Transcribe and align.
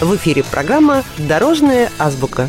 В 0.00 0.14
эфире 0.14 0.44
программа 0.44 1.02
«Дорожная 1.18 1.90
азбука». 1.98 2.48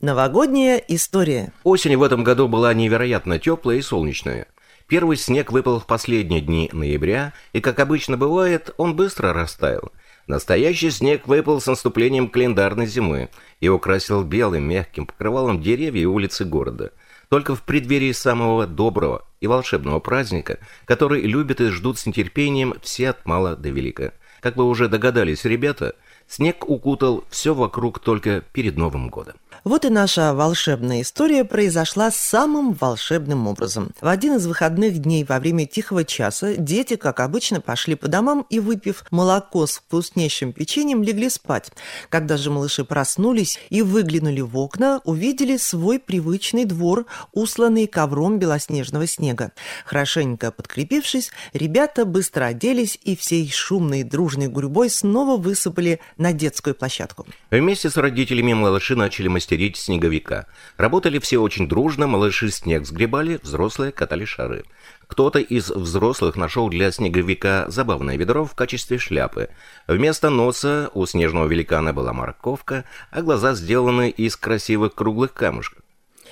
Новогодняя 0.00 0.78
история. 0.88 1.52
Осень 1.62 1.96
в 1.96 2.02
этом 2.02 2.24
году 2.24 2.48
была 2.48 2.74
невероятно 2.74 3.38
теплая 3.38 3.76
и 3.76 3.82
солнечная. 3.82 4.48
Первый 4.88 5.16
снег 5.16 5.52
выпал 5.52 5.78
в 5.78 5.86
последние 5.86 6.40
дни 6.40 6.68
ноября, 6.72 7.34
и, 7.52 7.60
как 7.60 7.78
обычно 7.78 8.16
бывает, 8.16 8.74
он 8.78 8.96
быстро 8.96 9.32
растаял. 9.32 9.92
Настоящий 10.26 10.90
снег 10.90 11.28
выпал 11.28 11.60
с 11.60 11.68
наступлением 11.68 12.28
календарной 12.28 12.86
зимы 12.86 13.28
и 13.60 13.68
украсил 13.68 14.24
белым 14.24 14.68
мягким 14.68 15.06
покрывалом 15.06 15.62
деревья 15.62 16.02
и 16.02 16.06
улицы 16.06 16.44
города. 16.44 16.90
Только 17.28 17.54
в 17.54 17.62
преддверии 17.62 18.10
самого 18.10 18.66
доброго 18.66 19.24
и 19.40 19.46
волшебного 19.46 20.00
праздника, 20.00 20.58
который 20.84 21.22
любят 21.22 21.60
и 21.60 21.68
ждут 21.68 22.00
с 22.00 22.06
нетерпением 22.06 22.74
все 22.82 23.10
от 23.10 23.24
мала 23.24 23.54
до 23.54 23.68
велика. 23.68 24.14
Как 24.40 24.56
вы 24.56 24.64
уже 24.64 24.88
догадались, 24.88 25.44
ребята, 25.44 25.94
снег 26.30 26.68
укутал 26.68 27.24
все 27.28 27.54
вокруг 27.54 27.98
только 27.98 28.40
перед 28.52 28.76
Новым 28.76 29.08
годом. 29.08 29.34
Вот 29.64 29.84
и 29.84 29.90
наша 29.90 30.32
волшебная 30.34 31.02
история 31.02 31.44
произошла 31.44 32.10
самым 32.10 32.72
волшебным 32.72 33.46
образом. 33.46 33.92
В 34.00 34.08
один 34.08 34.36
из 34.36 34.46
выходных 34.46 34.98
дней 34.98 35.24
во 35.24 35.38
время 35.38 35.66
тихого 35.66 36.04
часа 36.04 36.54
дети, 36.56 36.96
как 36.96 37.20
обычно, 37.20 37.60
пошли 37.60 37.94
по 37.94 38.08
домам 38.08 38.46
и, 38.48 38.58
выпив 38.58 39.04
молоко 39.10 39.66
с 39.66 39.76
вкуснейшим 39.78 40.52
печеньем, 40.52 41.02
легли 41.02 41.28
спать. 41.28 41.70
Когда 42.08 42.36
же 42.36 42.50
малыши 42.50 42.84
проснулись 42.84 43.58
и 43.68 43.82
выглянули 43.82 44.40
в 44.40 44.56
окна, 44.56 45.00
увидели 45.04 45.56
свой 45.56 45.98
привычный 45.98 46.64
двор, 46.64 47.06
усланный 47.32 47.86
ковром 47.86 48.38
белоснежного 48.38 49.06
снега. 49.06 49.52
Хорошенько 49.84 50.52
подкрепившись, 50.52 51.30
ребята 51.52 52.04
быстро 52.04 52.44
оделись 52.46 52.98
и 53.04 53.14
всей 53.16 53.50
шумной 53.50 54.02
дружной 54.02 54.48
гурьбой 54.48 54.90
снова 54.90 55.36
высыпали 55.36 56.00
на 56.16 56.32
детскую 56.32 56.74
площадку. 56.74 57.26
Вместе 57.50 57.90
с 57.90 57.96
родителями 57.96 58.54
малыши 58.54 58.96
начали 58.96 59.28
мастерить 59.40 59.60
мастерить 59.60 59.76
снеговика. 59.76 60.46
Работали 60.76 61.18
все 61.18 61.38
очень 61.38 61.66
дружно, 61.66 62.06
малыши 62.06 62.50
снег 62.50 62.86
сгребали, 62.86 63.40
взрослые 63.42 63.90
катали 63.90 64.26
шары. 64.26 64.64
Кто-то 65.06 65.38
из 65.38 65.70
взрослых 65.70 66.36
нашел 66.36 66.68
для 66.68 66.92
снеговика 66.92 67.64
забавное 67.68 68.18
ведро 68.18 68.44
в 68.44 68.54
качестве 68.54 68.98
шляпы. 68.98 69.48
Вместо 69.88 70.28
носа 70.28 70.90
у 70.94 71.06
снежного 71.06 71.46
великана 71.46 71.92
была 71.92 72.12
морковка, 72.12 72.84
а 73.10 73.22
глаза 73.22 73.54
сделаны 73.54 74.10
из 74.10 74.36
красивых 74.36 74.94
круглых 74.94 75.32
камушков. 75.32 75.79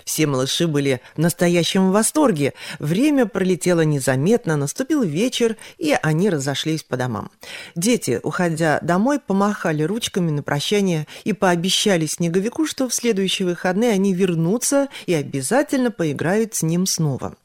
Все 0.08 0.26
малыши 0.26 0.66
были 0.66 1.02
в 1.16 1.18
настоящем 1.18 1.92
восторге. 1.92 2.54
Время 2.78 3.26
пролетело 3.26 3.82
незаметно, 3.82 4.56
наступил 4.56 5.02
вечер, 5.02 5.56
и 5.76 5.94
они 6.02 6.30
разошлись 6.30 6.82
по 6.82 6.96
домам. 6.96 7.30
Дети, 7.76 8.18
уходя 8.22 8.78
домой, 8.80 9.20
помахали 9.20 9.82
ручками 9.82 10.30
на 10.30 10.42
прощание 10.42 11.06
и 11.24 11.34
пообещали 11.34 12.06
Снеговику, 12.06 12.66
что 12.66 12.88
в 12.88 12.94
следующие 12.94 13.46
выходные 13.46 13.92
они 13.92 14.14
вернутся 14.14 14.88
и 15.04 15.12
обязательно 15.12 15.90
поиграют 15.90 16.54
с 16.54 16.62
ним 16.62 16.86
снова. 16.86 17.36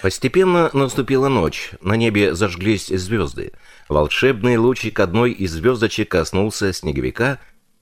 Постепенно 0.00 0.70
наступила 0.72 1.26
ночь, 1.26 1.72
на 1.80 1.94
небе 1.94 2.36
зажглись 2.36 2.86
звезды. 2.86 3.50
Волшебный 3.88 4.58
лучик 4.58 5.00
одной 5.00 5.32
из 5.32 5.50
звездочек 5.50 6.12
коснулся 6.12 6.72
Снеговика, 6.72 7.40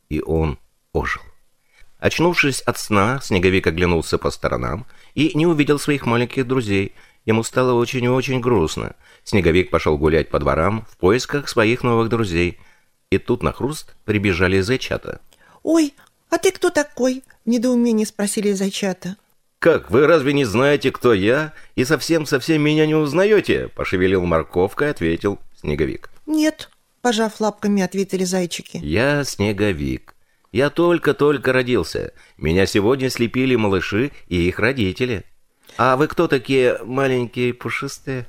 и 0.09 0.23
он 0.23 0.59
ожил. 0.95 1.21
Очнувшись 2.01 2.63
от 2.63 2.79
сна, 2.79 3.21
Снеговик 3.23 3.67
оглянулся 3.67 4.17
по 4.19 4.31
сторонам 4.31 4.87
и 5.15 5.33
не 5.35 5.47
увидел 5.47 5.79
своих 5.79 6.07
маленьких 6.07 6.47
друзей. 6.47 6.95
Ему 7.27 7.43
стало 7.43 7.75
очень 7.75 8.05
и 8.05 8.09
очень 8.09 8.41
грустно. 8.41 8.95
Снеговик 9.23 9.71
пошел 9.71 9.99
гулять 9.99 10.31
по 10.31 10.39
дворам 10.39 10.87
в 10.91 10.97
поисках 10.97 11.49
своих 11.49 11.85
новых 11.85 12.09
друзей. 12.09 12.59
И 13.11 13.19
тут 13.19 13.43
на 13.43 13.53
хруст 13.53 13.95
прибежали 14.05 14.61
зайчата. 14.61 15.21
«Ой, 15.63 15.93
а 16.31 16.39
ты 16.39 16.53
кто 16.53 16.71
такой?»– 16.71 17.23
в 17.45 17.49
недоумении 17.51 18.07
спросили 18.07 18.53
зайчата. 18.53 19.17
«Как, 19.59 19.91
вы 19.91 20.07
разве 20.07 20.33
не 20.33 20.47
знаете, 20.47 20.91
кто 20.91 21.13
я? 21.13 21.53
И 21.75 21.85
совсем-совсем 21.85 22.63
меня 22.63 22.87
не 22.87 22.95
узнаете?»– 22.95 23.69
пошевелил 23.77 24.25
морковкой, 24.25 24.91
ответил 24.91 25.39
Снеговик. 25.61 26.09
«Нет»,– 26.25 26.71
пожав 27.03 27.41
лапками, 27.41 27.83
ответили 27.83 28.25
зайчики. 28.25 28.79
«Я 28.79 29.23
Снеговик. 29.25 30.15
Я 30.53 30.71
только-только 30.71 31.53
родился. 31.53 32.13
Меня 32.37 32.67
сегодня 32.67 33.09
слепили 33.11 33.55
малыши 33.55 34.11
и 34.29 34.49
их 34.49 34.59
родители. 34.59 35.25
А 35.77 35.97
вы 35.97 36.09
кто 36.09 36.27
такие 36.27 36.79
маленькие 36.85 37.55
пушистые?» 37.55 38.27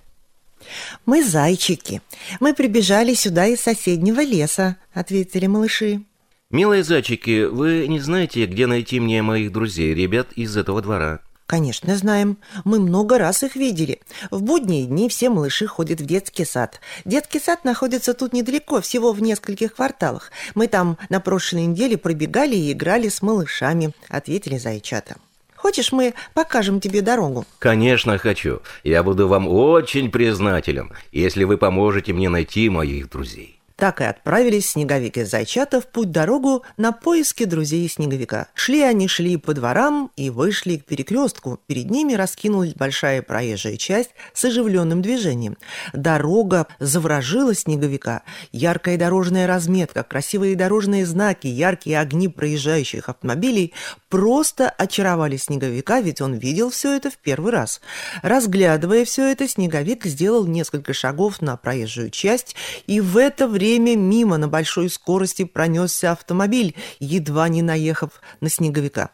«Мы 1.05 1.23
зайчики. 1.23 2.01
Мы 2.39 2.53
прибежали 2.53 3.15
сюда 3.15 3.47
из 3.47 3.61
соседнего 3.61 4.21
леса»,— 4.21 4.77
ответили 4.93 5.47
малыши. 5.47 6.03
«Милые 6.51 6.83
зайчики, 6.83 7.45
вы 7.45 7.87
не 7.87 7.99
знаете, 7.99 8.45
где 8.45 8.67
найти 8.67 8.99
мне 8.99 9.23
моих 9.23 9.51
друзей, 9.51 9.95
ребят 9.95 10.33
из 10.33 10.55
этого 10.55 10.81
двора?» 10.81 11.21
Конечно, 11.51 11.97
знаем. 11.97 12.37
Мы 12.63 12.79
много 12.79 13.17
раз 13.17 13.43
их 13.43 13.57
видели. 13.57 13.99
В 14.29 14.41
будние 14.41 14.85
дни 14.85 15.09
все 15.09 15.29
малыши 15.29 15.67
ходят 15.67 15.99
в 15.99 16.05
детский 16.05 16.45
сад. 16.45 16.79
Детский 17.03 17.41
сад 17.41 17.65
находится 17.65 18.13
тут 18.13 18.31
недалеко, 18.31 18.79
всего 18.79 19.11
в 19.11 19.21
нескольких 19.21 19.75
кварталах. 19.75 20.31
Мы 20.55 20.67
там 20.67 20.97
на 21.09 21.19
прошлой 21.19 21.65
неделе 21.65 21.97
пробегали 21.97 22.55
и 22.55 22.71
играли 22.71 23.09
с 23.09 23.21
малышами, 23.21 23.91
ответили 24.07 24.57
зайчата. 24.57 25.17
Хочешь, 25.57 25.91
мы 25.91 26.13
покажем 26.33 26.79
тебе 26.79 27.01
дорогу? 27.01 27.45
Конечно, 27.59 28.17
хочу. 28.17 28.61
Я 28.85 29.03
буду 29.03 29.27
вам 29.27 29.49
очень 29.49 30.09
признателен, 30.09 30.93
если 31.11 31.43
вы 31.43 31.57
поможете 31.57 32.13
мне 32.13 32.29
найти 32.29 32.69
моих 32.69 33.09
друзей. 33.09 33.60
Так 33.81 33.99
и 33.99 34.03
отправились 34.03 34.69
Снеговик 34.69 35.17
и 35.17 35.23
Зайчата 35.23 35.81
в 35.81 35.87
путь-дорогу 35.87 36.61
на 36.77 36.91
поиски 36.91 37.45
друзей 37.45 37.89
Снеговика. 37.89 38.45
Шли 38.53 38.83
они, 38.83 39.07
шли 39.07 39.37
по 39.37 39.55
дворам 39.55 40.11
и 40.15 40.29
вышли 40.29 40.75
к 40.75 40.85
перекрестку. 40.85 41.59
Перед 41.65 41.89
ними 41.89 42.13
раскинулась 42.13 42.75
большая 42.75 43.23
проезжая 43.23 43.77
часть 43.77 44.11
с 44.35 44.45
оживленным 44.45 45.01
движением. 45.01 45.57
Дорога 45.93 46.67
заворожила 46.77 47.55
Снеговика. 47.55 48.21
Яркая 48.51 48.99
дорожная 48.99 49.47
разметка, 49.47 50.03
красивые 50.03 50.55
дорожные 50.55 51.03
знаки, 51.07 51.47
яркие 51.47 51.99
огни 51.99 52.27
проезжающих 52.27 53.09
автомобилей 53.09 53.73
просто 54.09 54.69
очаровали 54.69 55.37
Снеговика, 55.37 56.01
ведь 56.01 56.21
он 56.21 56.35
видел 56.35 56.69
все 56.69 56.95
это 56.95 57.09
в 57.09 57.17
первый 57.17 57.51
раз. 57.51 57.81
Разглядывая 58.21 59.05
все 59.05 59.31
это, 59.31 59.47
Снеговик 59.47 60.05
сделал 60.05 60.45
несколько 60.45 60.93
шагов 60.93 61.41
на 61.41 61.57
проезжую 61.57 62.11
часть, 62.11 62.55
и 62.85 63.01
в 63.01 63.17
это 63.17 63.47
время 63.47 63.70
время 63.71 63.95
мимо 63.95 64.37
на 64.37 64.47
большой 64.47 64.89
скорости 64.89 65.45
пронесся 65.45 66.11
автомобиль, 66.11 66.75
едва 66.99 67.47
не 67.47 67.61
наехав 67.61 68.21
на 68.41 68.49
снеговика. 68.49 69.11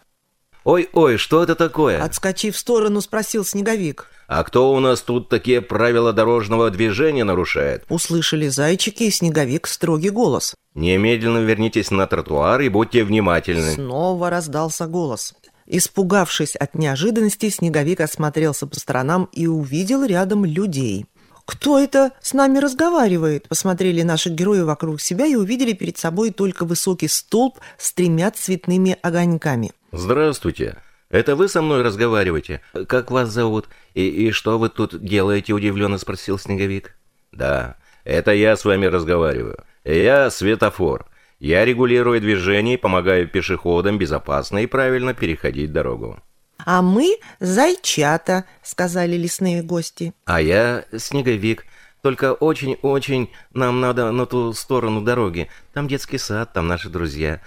«Ой-ой, 0.64 1.18
что 1.18 1.44
это 1.44 1.56
такое?» 1.56 2.04
Отскочив 2.04 2.56
в 2.56 2.58
сторону, 2.58 3.02
спросил 3.02 3.46
снеговик. 3.46 4.10
«А 4.28 4.44
кто 4.44 4.74
у 4.74 4.80
нас 4.80 5.02
тут 5.02 5.30
такие 5.30 5.62
правила 5.62 6.12
дорожного 6.12 6.70
движения 6.70 7.24
нарушает?» 7.24 7.86
Услышали 7.88 8.50
зайчики 8.50 9.04
и 9.04 9.12
снеговик 9.12 9.68
строгий 9.68 10.10
голос. 10.10 10.56
«Немедленно 10.74 11.38
вернитесь 11.38 11.92
на 11.92 12.08
тротуар 12.08 12.60
и 12.62 12.70
будьте 12.70 13.04
внимательны». 13.04 13.72
Снова 13.72 14.30
раздался 14.30 14.88
голос. 14.88 15.36
Испугавшись 15.68 16.56
от 16.56 16.76
неожиданности, 16.76 17.50
снеговик 17.50 18.02
осмотрелся 18.02 18.68
по 18.68 18.78
сторонам 18.78 19.30
и 19.32 19.48
увидел 19.48 20.04
рядом 20.04 20.44
людей. 20.46 21.06
«Кто 21.48 21.80
это 21.80 22.12
с 22.22 22.34
нами 22.34 22.60
разговаривает?» 22.60 23.48
Посмотрели 23.48 24.02
наши 24.02 24.30
герои 24.30 24.60
вокруг 24.60 25.00
себя 25.00 25.26
и 25.26 25.36
увидели 25.36 25.72
перед 25.72 25.98
собой 25.98 26.32
только 26.32 26.66
высокий 26.66 27.08
столб 27.08 27.58
с 27.78 27.94
тремя 27.94 28.32
цветными 28.32 28.98
огоньками. 29.02 29.72
«Здравствуйте. 29.94 30.78
Это 31.10 31.38
вы 31.38 31.48
со 31.48 31.62
мной 31.62 31.84
разговариваете? 31.84 32.60
Как 32.88 33.12
вас 33.12 33.30
зовут? 33.30 33.70
И, 33.94 34.08
и 34.08 34.32
что 34.32 34.60
вы 34.60 34.68
тут 34.68 35.02
делаете?»– 35.02 35.54
удивленно 35.54 35.98
спросил 35.98 36.38
Снеговик. 36.38 36.98
«Да, 37.32 37.78
это 38.04 38.34
я 38.34 38.58
с 38.58 38.66
вами 38.66 38.86
разговариваю. 38.86 39.64
Я 39.86 40.30
светофор. 40.30 41.06
Я 41.40 41.64
регулирую 41.64 42.20
движение 42.20 42.74
и 42.74 42.82
помогаю 42.82 43.26
пешеходам 43.26 43.98
безопасно 43.98 44.58
и 44.58 44.68
правильно 44.68 45.14
переходить 45.14 45.72
дорогу». 45.72 46.22
«А 46.68 46.82
мы 46.82 47.18
зайчата»,— 47.40 48.44
сказали 48.62 49.16
лесные 49.16 49.64
гости. 49.64 50.14
«А 50.26 50.42
я 50.42 50.84
снеговик. 50.98 51.66
Только 52.02 52.34
очень-очень 52.34 53.30
нам 53.54 53.80
надо 53.80 54.12
на 54.12 54.26
ту 54.26 54.52
сторону 54.52 55.02
дороги. 55.02 55.50
Там 55.74 55.88
детский 55.88 56.18
сад, 56.18 56.52
там 56.52 56.68
наши 56.68 56.90
друзья. 56.90 57.40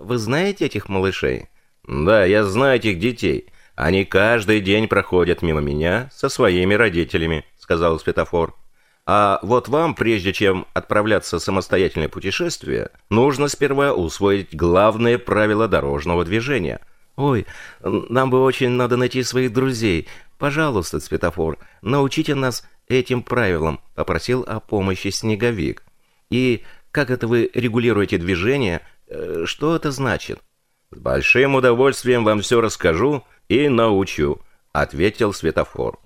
Вы 0.00 0.16
знаете 0.16 0.64
этих 0.64 0.88
малышей?» 0.88 1.50
«Да, 1.86 2.24
я 2.24 2.42
знаю 2.44 2.76
этих 2.76 2.98
детей. 2.98 3.50
Они 3.74 4.06
каждый 4.06 4.62
день 4.62 4.88
проходят 4.88 5.42
мимо 5.42 5.60
меня 5.60 6.08
со 6.10 6.30
своими 6.30 6.72
родителями»,— 6.72 7.44
сказал 7.58 8.00
светофор. 8.00 8.54
А 9.04 9.40
вот 9.42 9.68
вам, 9.68 9.94
прежде 9.94 10.32
чем 10.32 10.66
отправляться 10.72 11.38
в 11.38 11.42
самостоятельное 11.42 12.08
путешествие, 12.08 12.88
нужно 13.10 13.48
сперва 13.48 13.92
усвоить 13.92 14.56
главные 14.56 15.18
правила 15.18 15.68
дорожного 15.68 16.24
движения— 16.24 16.80
«Ой, 17.16 17.46
нам 17.82 18.30
бы 18.30 18.42
очень 18.42 18.70
надо 18.70 18.96
найти 18.96 19.22
своих 19.22 19.52
друзей. 19.52 20.08
Пожалуйста, 20.38 21.00
светофор, 21.00 21.58
научите 21.82 22.34
нас 22.34 22.66
этим 22.88 23.22
правилам»,— 23.22 23.80
попросил 23.94 24.44
о 24.46 24.60
помощи 24.60 25.08
Снеговик. 25.08 25.84
«И 26.30 26.64
как 26.90 27.10
это 27.10 27.28
вы 27.28 27.50
регулируете 27.54 28.18
движение, 28.18 28.82
Э, 29.08 29.44
что 29.46 29.76
это 29.76 29.90
значит? 29.90 30.40
С 30.90 30.98
большим 30.98 31.54
удовольствием 31.54 32.24
вам 32.24 32.40
все 32.40 32.60
расскажу 32.60 33.24
и 33.48 33.68
научу, 33.68 34.40
ответил 34.72 35.32
светофор. 35.32 35.98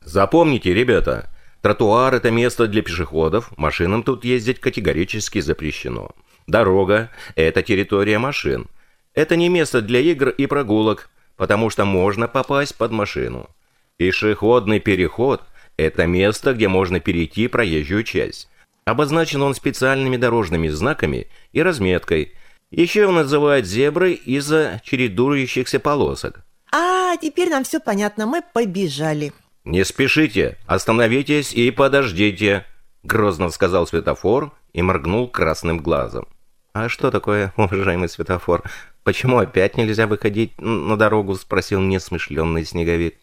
Запомните, 0.00 0.74
ребята, 0.74 1.30
тротуар 1.62 2.14
это 2.14 2.30
место 2.30 2.66
для 2.66 2.82
пешеходов, 2.82 3.56
машинам 3.56 4.02
тут 4.02 4.24
ездить 4.24 4.60
категорически 4.60 5.40
запрещено. 5.40 6.10
Дорога 6.46 7.10
это 7.36 7.62
территория 7.62 8.18
машин. 8.18 8.66
Это 9.14 9.36
не 9.36 9.48
место 9.48 9.82
для 9.82 10.00
игр 10.00 10.30
и 10.30 10.46
прогулок, 10.46 11.10
потому 11.36 11.70
что 11.70 11.84
можно 11.84 12.28
попасть 12.28 12.76
под 12.76 12.92
машину. 12.92 13.48
Пешеходный 13.96 14.80
переход– 14.80 15.42
это 15.76 16.06
место, 16.06 16.54
где 16.54 16.68
можно 16.68 17.00
перейти 17.00 17.48
проезжую 17.48 18.04
часть. 18.04 18.48
Обозначен 18.84 19.42
он 19.42 19.54
специальными 19.54 20.16
дорожными 20.16 20.68
знаками 20.68 21.28
и 21.52 21.62
разметкой. 21.62 22.32
Еще 22.70 23.02
его 23.02 23.12
называют 23.12 23.66
зеброй 23.66 24.14
из-за 24.14 24.80
чередующихся 24.84 25.78
полосок. 25.78 26.44
А, 26.72 27.16
теперь 27.18 27.50
нам 27.50 27.64
все 27.64 27.80
понятно, 27.80 28.26
мы 28.26 28.42
побежали. 28.52 29.32
Не 29.64 29.84
спешите, 29.84 30.58
остановитесь 30.66 31.52
и 31.52 31.70
подождите, 31.70 32.66
грозно 33.02 33.50
сказал 33.50 33.86
светофор 33.86 34.52
и 34.72 34.82
моргнул 34.82 35.28
красным 35.28 35.78
глазом. 35.78 36.26
А 36.72 36.88
что 36.88 37.10
такое, 37.10 37.52
уважаемый 37.56 38.08
светофор? 38.08 38.62
Почему 39.04 39.38
опять 39.38 39.76
нельзя 39.76 40.06
выходить 40.06 40.58
на 40.60 40.96
дорогу? 40.96 41.34
Спросил 41.34 41.80
мне 41.80 42.00
смышленный 42.00 42.64
снеговик. 42.64 43.16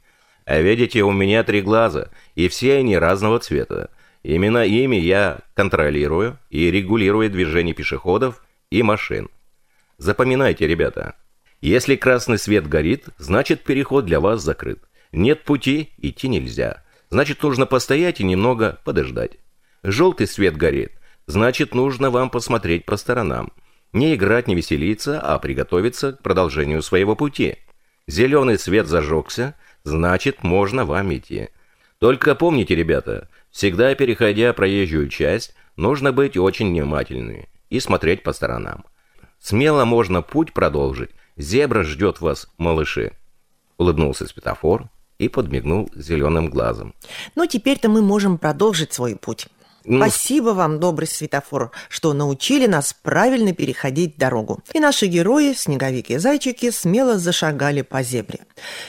А 0.46 0.60
видите, 0.62 1.04
у 1.04 1.12
меня 1.12 1.44
три 1.44 1.62
глаза, 1.62 2.10
и 2.36 2.48
все 2.48 2.78
они 2.78 2.98
разного 2.98 3.40
цвета. 3.40 3.90
Именно 4.24 4.66
ими 4.66 4.98
я 4.98 5.40
контролирую 5.54 6.38
и 6.50 6.70
регулирую 6.70 7.30
движение 7.30 7.74
пешеходов 7.74 8.44
и 8.70 8.84
машин. 8.84 9.30
Запоминайте, 9.98 10.68
ребята, 10.68 11.16
если 11.62 11.96
красный 11.96 12.38
свет 12.38 12.68
горит, 12.68 13.06
значит 13.18 13.64
переход 13.64 14.06
для 14.06 14.20
вас 14.20 14.42
закрыт. 14.42 14.80
Нет 15.12 15.44
пути, 15.44 15.92
идти 15.98 16.28
нельзя. 16.28 16.84
Значит, 17.10 17.42
нужно 17.42 17.66
постоять 17.66 18.20
и 18.20 18.24
немного 18.24 18.80
подождать. 18.84 19.38
Желтый 19.82 20.28
свет 20.28 20.56
горит, 20.58 20.94
значит, 21.30 21.76
нужно 21.76 22.10
вам 22.10 22.30
посмотреть 22.32 22.86
по 22.86 22.98
сторонам. 22.98 23.52
Не 23.94 24.16
играть, 24.16 24.48
не 24.48 24.56
веселиться, 24.56 25.22
а 25.22 25.38
приготовиться 25.38 26.14
к 26.14 26.24
продолжению 26.24 26.82
своего 26.82 27.16
пути. 27.16 27.58
Зеленый 28.08 28.58
свет 28.58 28.88
зажегся, 28.88 29.56
значит, 29.84 30.44
можно 30.44 30.86
вам 30.86 31.14
идти. 31.16 31.50
Только 32.00 32.34
помните, 32.34 32.74
ребята, 32.74 33.30
всегда 33.52 33.94
переходя 33.94 34.54
проезжую 34.54 35.10
часть, 35.10 35.54
нужно 35.76 36.12
быть 36.12 36.36
очень 36.36 36.70
внимательными 36.70 37.48
и 37.70 37.80
смотреть 37.80 38.24
по 38.24 38.34
сторонам. 38.34 38.86
Смело 39.40 39.86
можно 39.86 40.24
путь 40.24 40.52
продолжить. 40.52 41.12
Зебра 41.38 41.84
ждет 41.84 42.22
вас, 42.22 42.48
малыши. 42.58 43.14
Улыбнулся 43.78 44.28
светофор 44.28 44.90
и 45.20 45.30
подмигнул 45.30 45.92
зеленым 45.94 46.50
глазом. 46.50 46.96
Ну, 47.36 47.46
теперь-то 47.46 47.88
мы 47.88 48.02
можем 48.02 48.40
продолжить 48.40 48.94
свой 48.94 49.16
путь. 49.16 49.48
Ну, 49.90 49.98
Спасибо 49.98 50.50
вам, 50.50 50.80
добрый 50.80 51.08
светофор, 51.08 51.72
что 51.90 52.14
научили 52.14 52.68
нас 52.68 52.94
правильно 52.94 53.54
переходить 53.54 54.20
дорогу. 54.20 54.60
И 54.72 54.80
наши 54.80 55.08
герои, 55.08 55.54
снеговики 55.54 56.14
и 56.14 56.18
зайчики, 56.20 56.70
смело 56.70 57.18
зашагали 57.18 57.82
по 57.82 58.04
зебре. 58.04 58.42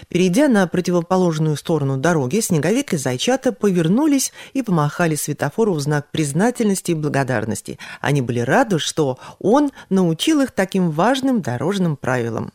Перейдя 0.08 0.46
на 0.46 0.66
противоположную 0.66 1.56
сторону 1.56 1.96
дороги, 1.96 2.40
снеговик 2.40 2.92
и 2.92 2.98
зайчата 2.98 3.50
повернулись 3.50 4.30
и 4.52 4.60
помахали 4.60 5.14
светофору 5.14 5.72
в 5.72 5.80
знак 5.80 6.10
признательности 6.10 6.90
и 6.90 6.94
благодарности. 6.94 7.78
Они 8.02 8.20
были 8.20 8.40
рады, 8.40 8.78
что 8.78 9.18
он 9.38 9.70
научил 9.88 10.42
их 10.42 10.50
таким 10.50 10.90
важным 10.90 11.40
дорожным 11.40 11.96
правилам. 11.96 12.52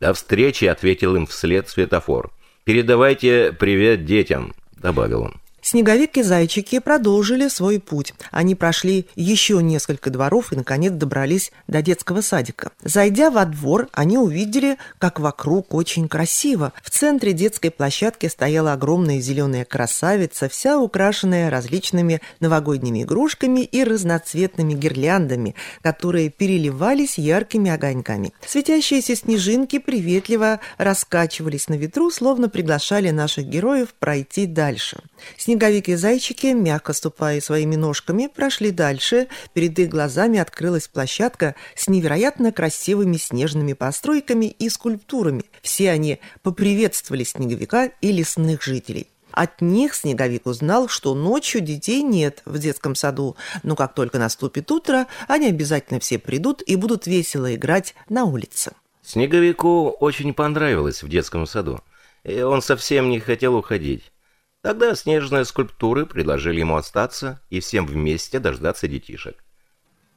«До 0.00 0.14
встречи!»— 0.14 0.64
ответил 0.66 1.14
им 1.14 1.28
вслед 1.28 1.68
светофор. 1.68 2.32
«Передавайте 2.64 3.52
привет 3.52 4.04
детям!»— 4.04 4.52
добавил 4.76 5.22
он. 5.22 5.43
Снеговик 5.64 6.18
и 6.18 6.22
зайчики 6.22 6.78
продолжили 6.78 7.48
свой 7.48 7.80
путь. 7.80 8.12
Они 8.30 8.54
прошли 8.54 9.06
еще 9.16 9.62
несколько 9.62 10.10
дворов 10.10 10.52
и, 10.52 10.56
наконец, 10.56 10.92
добрались 10.92 11.52
до 11.68 11.80
детского 11.80 12.20
садика. 12.20 12.70
Зайдя 12.82 13.30
во 13.30 13.46
двор, 13.46 13.88
они 13.92 14.18
увидели, 14.18 14.76
как 14.98 15.20
вокруг 15.20 15.72
очень 15.72 16.06
красиво. 16.06 16.74
В 16.82 16.90
центре 16.90 17.32
детской 17.32 17.70
площадки 17.70 18.26
стояла 18.26 18.74
огромная 18.74 19.20
зеленая 19.20 19.64
красавица, 19.64 20.50
вся 20.50 20.78
украшенная 20.78 21.48
различными 21.48 22.20
новогодними 22.40 23.02
игрушками 23.02 23.60
и 23.60 23.84
разноцветными 23.84 24.74
гирляндами, 24.74 25.54
которые 25.80 26.28
переливались 26.28 27.16
яркими 27.16 27.70
огоньками. 27.70 28.34
Светящиеся 28.46 29.16
снежинки 29.16 29.78
приветливо 29.78 30.60
раскачивались 30.76 31.70
на 31.70 31.74
ветру, 31.74 32.10
словно 32.10 32.50
приглашали 32.50 33.08
наших 33.08 33.46
героев 33.46 33.94
пройти 33.98 34.44
дальше. 34.44 34.98
Снеговик 35.36 35.88
и 35.88 35.94
зайчики, 35.94 36.48
мягко 36.48 36.92
ступая 36.92 37.40
своими 37.40 37.76
ножками, 37.76 38.28
прошли 38.34 38.70
дальше. 38.70 39.28
Перед 39.52 39.78
их 39.78 39.88
глазами 39.88 40.38
открылась 40.38 40.88
площадка 40.88 41.54
с 41.74 41.88
невероятно 41.88 42.52
красивыми 42.52 43.16
снежными 43.16 43.72
постройками 43.72 44.46
и 44.46 44.68
скульптурами. 44.68 45.44
Все 45.62 45.90
они 45.90 46.20
поприветствовали 46.42 47.24
снеговика 47.24 47.90
и 48.00 48.12
лесных 48.12 48.62
жителей. 48.62 49.08
От 49.34 49.60
них 49.60 49.94
Снеговик 49.94 50.46
узнал, 50.46 50.88
что 50.88 51.12
ночью 51.14 51.60
детей 51.60 52.02
нет 52.02 52.40
в 52.44 52.56
детском 52.58 52.94
саду, 52.94 53.36
но 53.64 53.74
как 53.74 53.92
только 53.94 54.20
наступит 54.20 54.70
утро, 54.70 55.08
они 55.26 55.48
обязательно 55.48 55.98
все 55.98 56.20
придут 56.20 56.62
и 56.64 56.76
будут 56.76 57.08
весело 57.08 57.52
играть 57.52 57.96
на 58.08 58.24
улице. 58.24 58.72
Снеговику 59.02 59.90
очень 59.90 60.32
понравилось 60.34 61.02
в 61.02 61.08
детском 61.08 61.46
саду, 61.46 61.80
и 62.22 62.42
он 62.42 62.62
совсем 62.62 63.10
не 63.10 63.18
хотел 63.18 63.56
уходить. 63.56 64.12
Тогда 64.64 64.94
снежные 64.94 65.44
скульптуры 65.44 66.06
предложили 66.06 66.60
ему 66.60 66.76
остаться 66.76 67.38
и 67.50 67.60
всем 67.60 67.84
вместе 67.86 68.38
дождаться 68.38 68.88
детишек. 68.88 69.44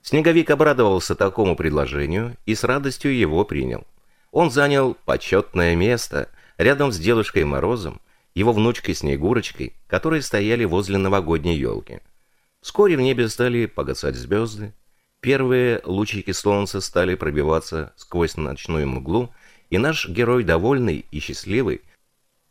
Снеговик 0.02 0.50
обрадовался 0.50 1.16
такому 1.16 1.58
предложению 1.58 2.38
и 2.46 2.56
с 2.56 2.64
радостью 2.64 3.14
его 3.14 3.44
принял. 3.44 3.86
Он 4.32 4.50
занял 4.50 4.96
почетное 5.04 5.76
место 5.76 6.30
рядом 6.58 6.94
с 6.94 6.98
Дедушкой 6.98 7.44
Морозом, 7.44 8.00
его 8.36 8.54
внучкой 8.54 8.96
Снегурочкой, 8.96 9.74
которые 9.86 10.22
стояли 10.22 10.64
возле 10.64 10.98
новогодней 10.98 11.58
елки. 11.58 12.00
Вскоре 12.62 12.96
в 12.96 13.02
небе 13.02 13.28
стали 13.28 13.66
погасать 13.66 14.16
звезды, 14.16 14.74
первые 15.20 15.82
лучики 15.84 16.32
солнца 16.32 16.80
стали 16.80 17.16
пробиваться 17.16 17.92
сквозь 17.98 18.38
ночную 18.38 18.88
мглу, 18.88 19.30
и 19.70 19.78
наш 19.78 20.08
герой, 20.08 20.46
довольный 20.46 21.06
и 21.12 21.20
счастливый, 21.20 21.82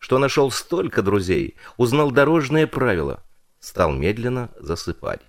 что 0.06 0.18
нашел 0.18 0.52
столько 0.52 1.02
друзей, 1.02 1.56
узнал 1.76 2.12
дорожные 2.12 2.68
правила, 2.68 3.25
стал 3.58 3.92
медленно 3.92 4.50
засыпать. 4.56 5.20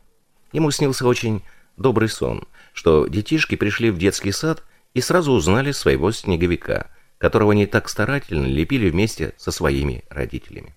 Ему 0.51 0.69
снился 0.69 1.07
очень 1.07 1.41
добрый 1.77 2.09
сон, 2.09 2.43
что 2.73 3.07
детишки 3.07 3.55
пришли 3.55 3.89
в 3.89 3.97
детский 3.97 4.31
сад 4.31 4.63
и 4.93 5.01
сразу 5.01 5.31
узнали 5.31 5.71
своего 5.71 6.11
снеговика, 6.11 6.91
которого 7.17 7.53
они 7.53 7.65
так 7.65 7.89
старательно 7.89 8.45
лепили 8.45 8.91
вместе 8.91 9.33
со 9.37 9.49
своими 9.49 10.03
родителями. 10.11 10.75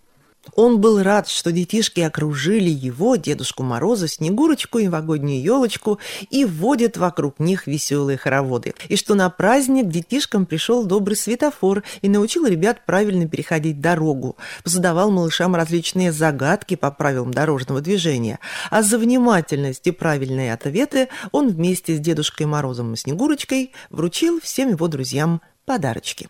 Он 0.56 0.80
был 0.80 1.02
рад, 1.02 1.28
что 1.28 1.52
детишки 1.52 2.00
окружили 2.00 2.70
его, 2.70 3.16
Дедушку 3.16 3.62
Мороза, 3.62 4.08
Снегурочку 4.08 4.78
и 4.78 4.86
новогоднюю 4.86 5.42
елочку 5.42 5.98
и 6.30 6.44
водят 6.44 6.96
вокруг 6.96 7.38
них 7.38 7.66
веселые 7.66 8.16
хороводы. 8.18 8.74
И 8.88 8.96
что 8.96 9.14
на 9.14 9.28
праздник 9.30 9.88
детишкам 9.88 10.46
пришел 10.46 10.84
добрый 10.84 11.16
светофор 11.16 11.82
и 12.02 12.08
научил 12.08 12.46
ребят 12.46 12.84
правильно 12.86 13.28
переходить 13.28 13.80
дорогу. 13.80 14.36
Задавал 14.64 15.10
малышам 15.10 15.54
различные 15.54 16.12
загадки 16.12 16.74
по 16.74 16.90
правилам 16.90 17.32
дорожного 17.32 17.80
движения. 17.80 18.38
А 18.70 18.82
за 18.82 18.98
внимательность 18.98 19.86
и 19.86 19.90
правильные 19.90 20.52
ответы 20.52 21.08
он 21.32 21.48
вместе 21.48 21.96
с 21.96 22.00
Дедушкой 22.00 22.46
Морозом 22.46 22.94
и 22.94 22.96
Снегурочкой 22.96 23.72
вручил 23.90 24.40
всем 24.40 24.70
его 24.70 24.88
друзьям 24.88 25.42
подарочки. 25.64 26.28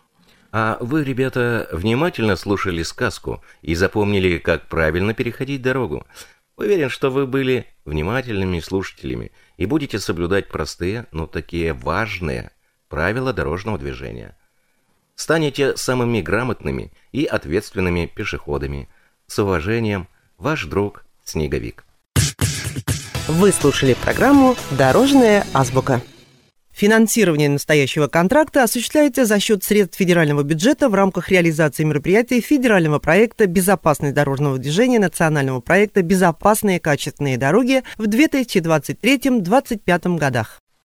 А 0.51 0.77
вы, 0.81 1.03
ребята, 1.03 1.69
внимательно 1.71 2.35
слушали 2.35 2.83
сказку 2.83 3.41
и 3.61 3.73
запомнили, 3.73 4.37
как 4.37 4.67
правильно 4.67 5.13
переходить 5.13 5.61
дорогу. 5.61 6.05
Уверен, 6.57 6.89
что 6.89 7.09
вы 7.09 7.25
были 7.25 7.67
внимательными 7.85 8.59
слушателями 8.59 9.31
и 9.57 9.65
будете 9.65 9.97
соблюдать 9.97 10.49
простые, 10.49 11.07
но 11.11 11.25
такие 11.25 11.73
важные 11.73 12.51
правила 12.89 13.31
дорожного 13.31 13.77
движения. 13.77 14.37
Станете 15.15 15.77
самыми 15.77 16.21
грамотными 16.21 16.91
и 17.11 17.25
ответственными 17.25 18.11
пешеходами. 18.13 18.89
С 19.27 19.39
уважением, 19.39 20.07
ваш 20.37 20.65
друг 20.65 21.05
Снеговик. 21.23 21.85
Вы 23.27 23.51
слушали 23.51 23.93
программу 23.93 24.57
«Дорожная 24.71 25.45
азбука». 25.53 26.01
Финансирование 26.81 27.47
настоящего 27.47 28.07
контракта 28.07 28.63
осуществляется 28.63 29.25
за 29.25 29.39
счет 29.39 29.63
средств 29.63 29.99
федерального 29.99 30.41
бюджета 30.41 30.89
в 30.89 30.95
рамках 30.95 31.29
реализации 31.29 31.83
мероприятий 31.83 32.41
федерального 32.41 32.97
проекта 32.97 33.45
«Безопасность 33.45 34.15
дорожного 34.15 34.57
движения» 34.57 34.97
национального 34.97 35.59
проекта 35.59 36.01
«Безопасные 36.01 36.79
качественные 36.79 37.37
дороги» 37.37 37.83
в 37.99 38.05
2023-2025 38.05 40.17
годах. 40.17 40.59